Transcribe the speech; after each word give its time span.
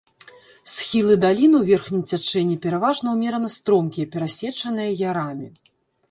Схілы 0.75 1.13
даліны 1.25 1.57
ў 1.59 1.63
верхнім 1.73 2.01
цячэнні 2.11 2.55
пераважна 2.63 3.07
ўмерана 3.17 3.49
стромкія, 3.57 4.07
перасечаныя 4.15 4.95
ярамі. 5.11 5.47